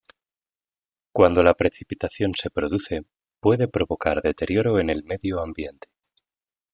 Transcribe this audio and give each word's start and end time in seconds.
Cuando 1.11 1.43
la 1.43 1.53
precipitación 1.53 2.31
se 2.33 2.49
produce, 2.49 3.03
puede 3.39 3.67
provocar 3.67 4.23
deterioro 4.23 4.79
en 4.79 4.89
el 4.89 5.03
medio 5.03 5.39
ambiente. 5.43 5.89